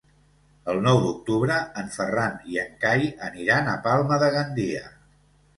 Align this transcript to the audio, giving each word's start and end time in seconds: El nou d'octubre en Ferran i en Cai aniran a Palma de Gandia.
El 0.71 0.79
nou 0.85 1.01
d'octubre 1.03 1.57
en 1.83 1.91
Ferran 1.97 2.39
i 2.53 2.59
en 2.63 2.73
Cai 2.87 3.05
aniran 3.31 3.73
a 3.75 3.79
Palma 3.87 4.21
de 4.25 4.31
Gandia. 4.39 4.83